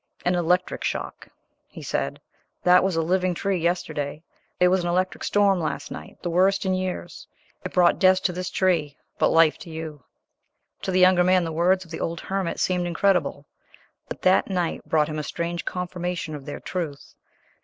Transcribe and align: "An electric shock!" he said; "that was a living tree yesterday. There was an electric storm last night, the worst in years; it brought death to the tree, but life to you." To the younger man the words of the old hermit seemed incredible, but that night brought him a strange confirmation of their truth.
"An 0.25 0.33
electric 0.33 0.83
shock!" 0.83 1.27
he 1.67 1.83
said; 1.83 2.19
"that 2.63 2.83
was 2.83 2.95
a 2.95 3.03
living 3.03 3.35
tree 3.35 3.59
yesterday. 3.59 4.23
There 4.57 4.71
was 4.71 4.81
an 4.81 4.89
electric 4.89 5.23
storm 5.23 5.59
last 5.61 5.91
night, 5.91 6.17
the 6.23 6.29
worst 6.31 6.65
in 6.65 6.73
years; 6.73 7.27
it 7.63 7.71
brought 7.71 7.99
death 7.99 8.23
to 8.23 8.31
the 8.33 8.43
tree, 8.43 8.97
but 9.19 9.29
life 9.29 9.59
to 9.59 9.69
you." 9.69 10.03
To 10.81 10.89
the 10.89 10.99
younger 10.99 11.23
man 11.23 11.43
the 11.43 11.51
words 11.51 11.85
of 11.85 11.91
the 11.91 11.99
old 11.99 12.19
hermit 12.19 12.59
seemed 12.59 12.87
incredible, 12.87 13.45
but 14.09 14.23
that 14.23 14.49
night 14.49 14.83
brought 14.89 15.07
him 15.07 15.19
a 15.19 15.23
strange 15.23 15.65
confirmation 15.65 16.33
of 16.33 16.47
their 16.47 16.59
truth. 16.59 17.13